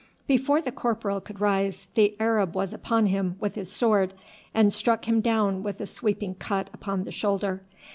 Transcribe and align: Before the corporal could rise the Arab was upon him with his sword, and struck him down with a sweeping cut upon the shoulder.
Before 0.25 0.61
the 0.63 0.71
corporal 0.71 1.21
could 1.21 1.39
rise 1.39 1.85
the 1.93 2.15
Arab 2.19 2.55
was 2.55 2.73
upon 2.73 3.05
him 3.05 3.35
with 3.39 3.53
his 3.53 3.71
sword, 3.71 4.15
and 4.51 4.73
struck 4.73 5.07
him 5.07 5.21
down 5.21 5.61
with 5.61 5.79
a 5.79 5.85
sweeping 5.85 6.33
cut 6.33 6.71
upon 6.73 7.03
the 7.03 7.11
shoulder. 7.11 7.61